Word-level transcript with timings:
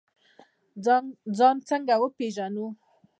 ځان 1.37 1.55
څنګه 1.67 1.93
وپیژنو؟ 1.99 2.65